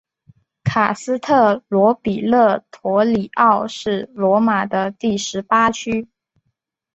[0.63, 6.09] 卡斯特罗比勒陀里奥是罗马的第十八区。